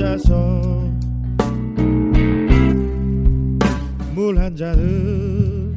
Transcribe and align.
앉아서 0.00 0.88
물 4.14 4.38
한 4.38 4.56
잔을 4.56 5.76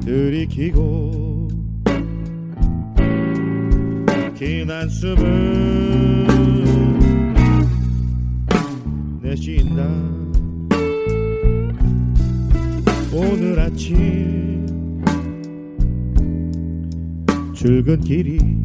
들이키고 0.00 1.48
긴 4.34 4.70
한숨을 4.70 6.26
내쉰다. 9.20 9.86
오늘 13.12 13.60
아침 13.60 14.66
출근길이 17.52 18.61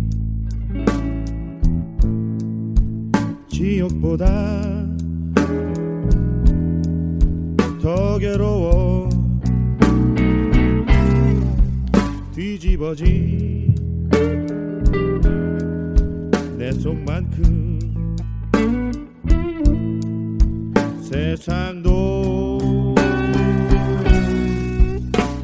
지옥보다 3.68 4.26
더 7.82 8.18
괴로워. 8.18 9.10
뒤집어진 12.34 13.76
내 16.58 16.72
속만큼 16.72 18.16
세상도 21.02 22.96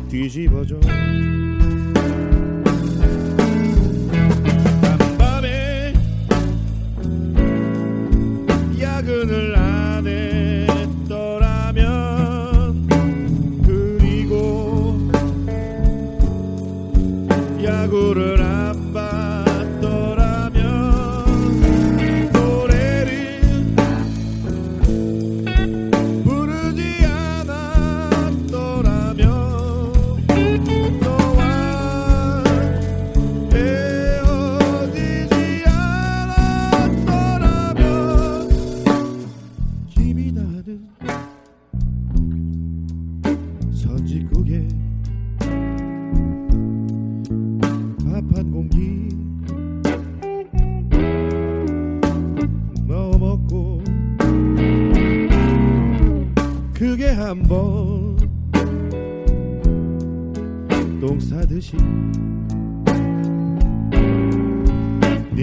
뒤집어져 0.10 0.80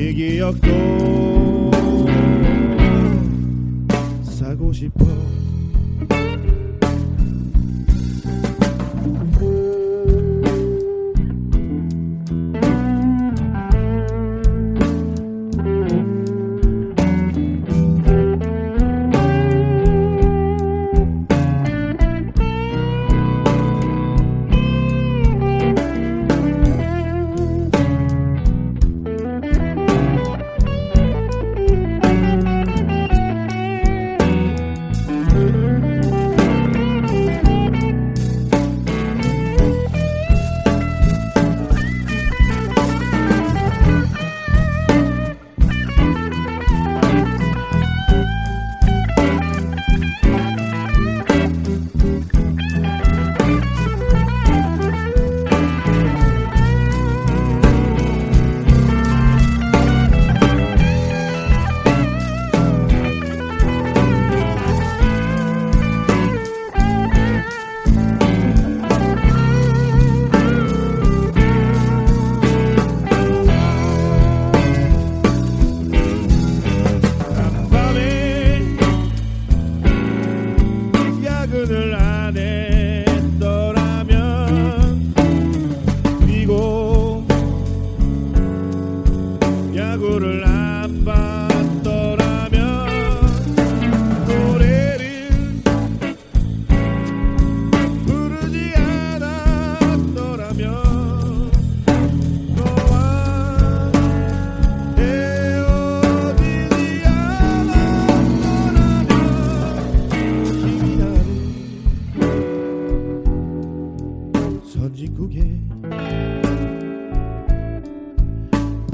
네 0.00 0.14
기억도 0.14 1.70
싸고 4.22 4.72
싶어 4.72 5.04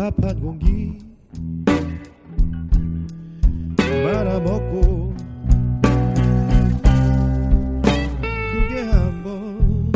합한 0.06 0.41
공기. 0.41 0.99
말아먹고. 4.05 5.12
그게 8.53 8.82
한번. 8.82 9.91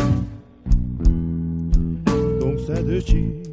똥 2.41 2.59
싸듯이 2.67 3.50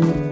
감사 0.00 0.31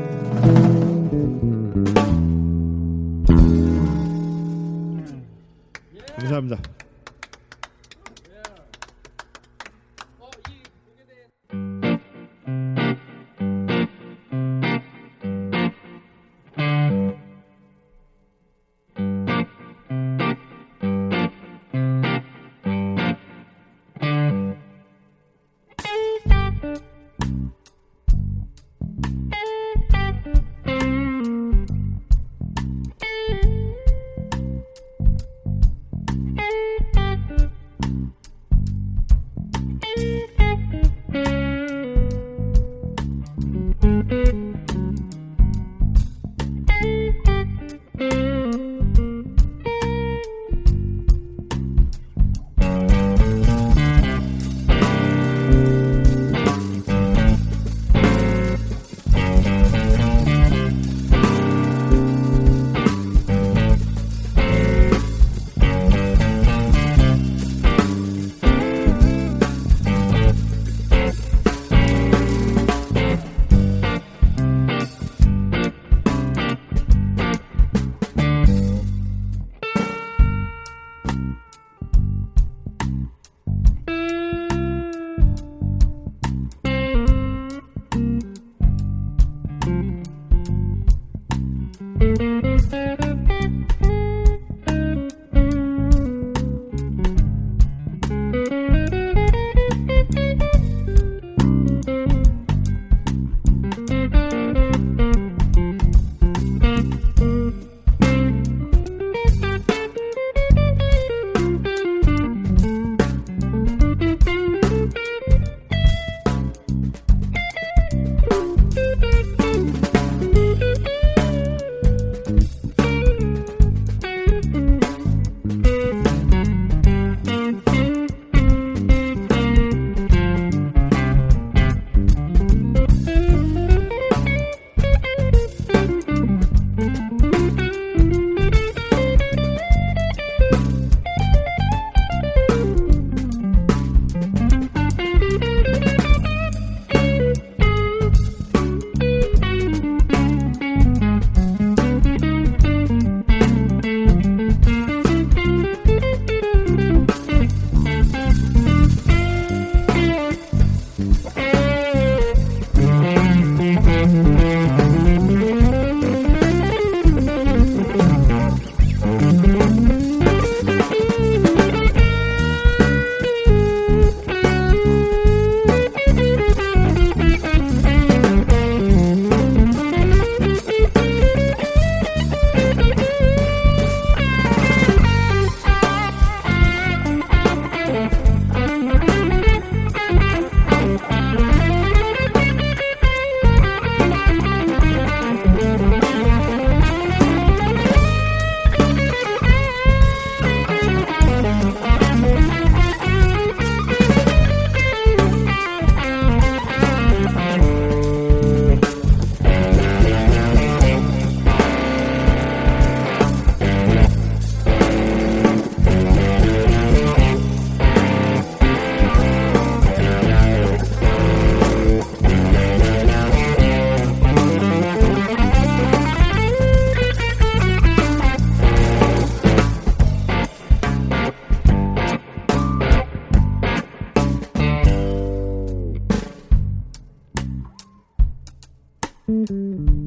Mm-hmm. 239.31 240.00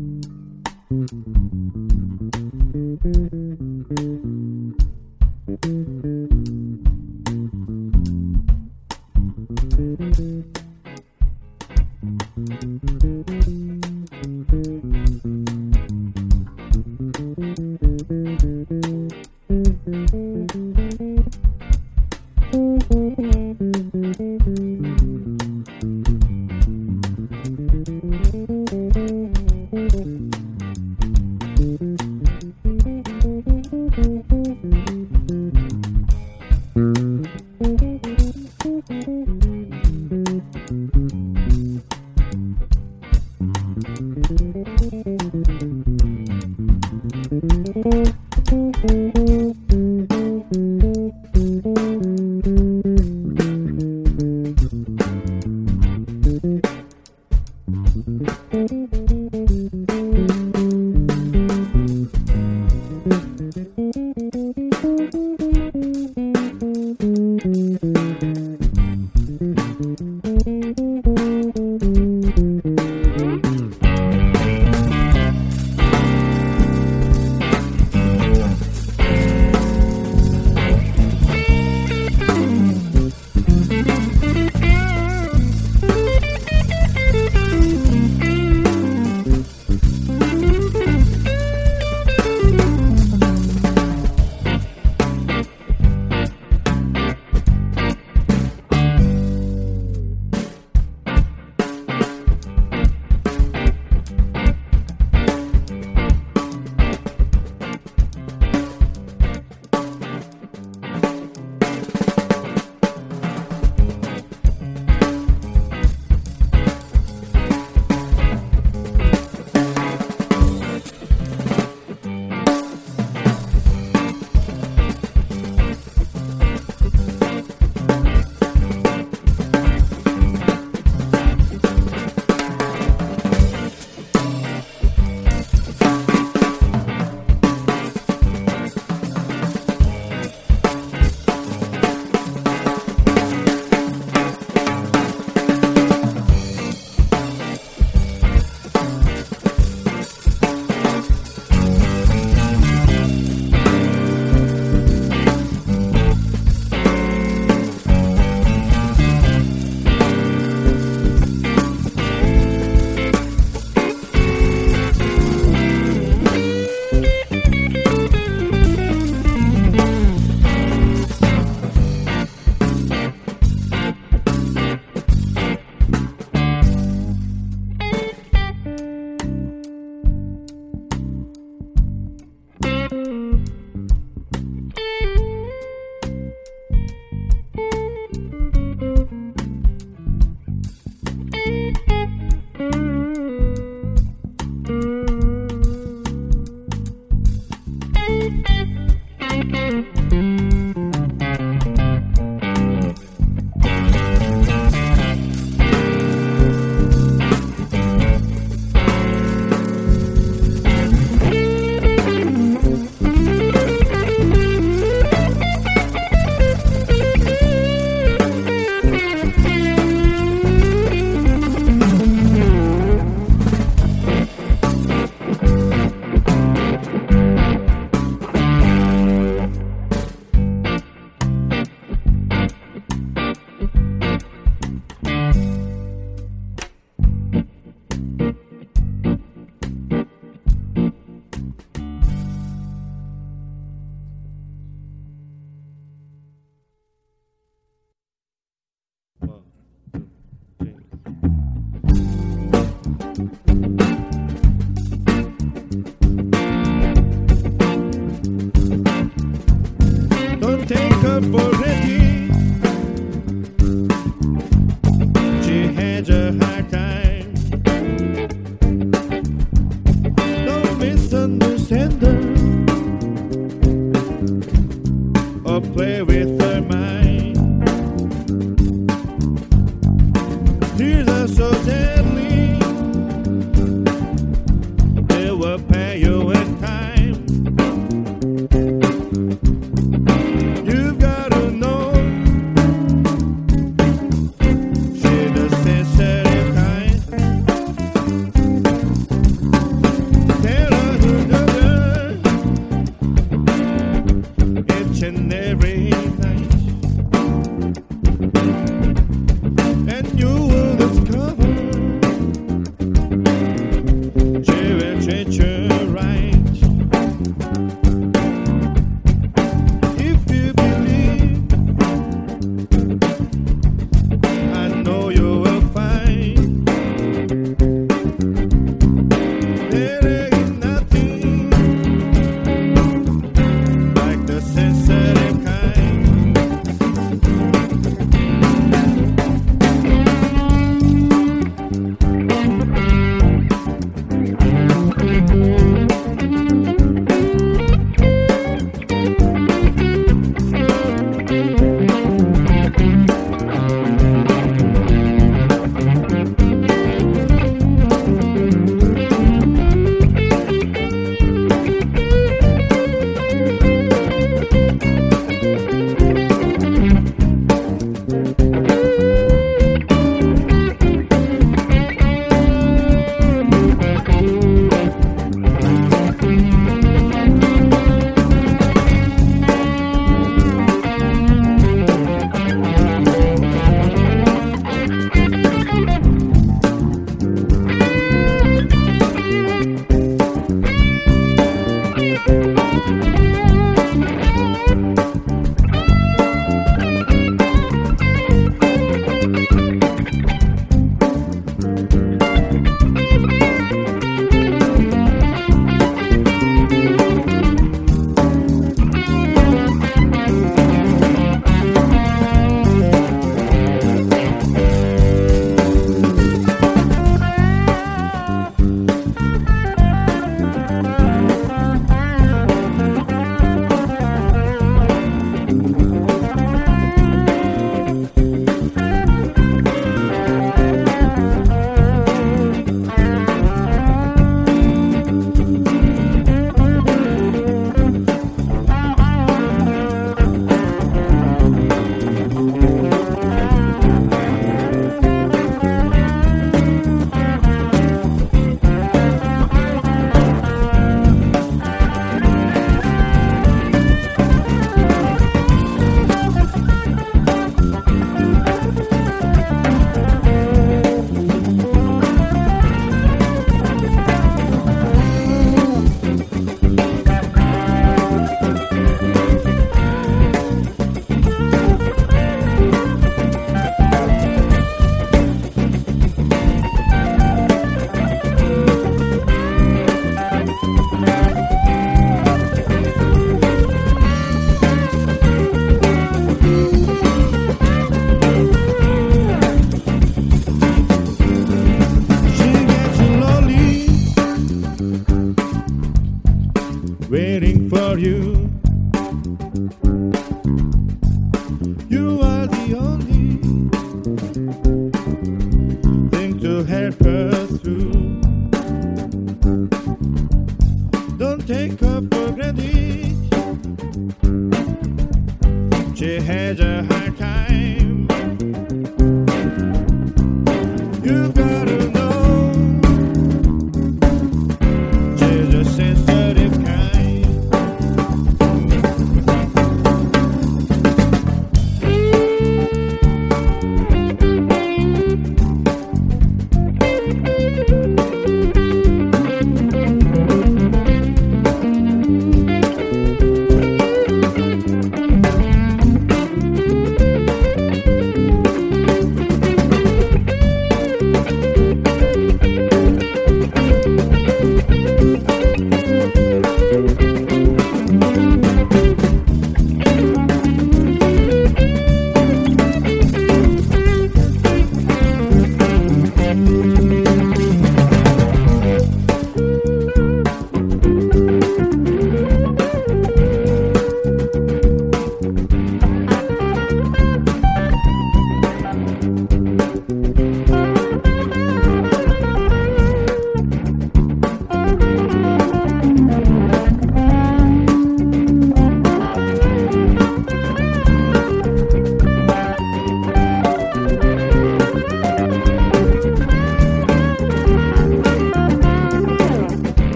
had. 506.68 507.13